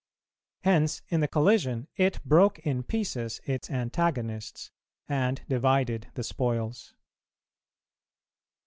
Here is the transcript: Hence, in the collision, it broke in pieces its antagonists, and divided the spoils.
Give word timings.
Hence, 0.63 1.03
in 1.09 1.19
the 1.19 1.27
collision, 1.27 1.87
it 1.95 2.23
broke 2.25 2.57
in 2.65 2.81
pieces 2.81 3.39
its 3.45 3.69
antagonists, 3.69 4.71
and 5.07 5.39
divided 5.47 6.07
the 6.15 6.23
spoils. 6.23 6.95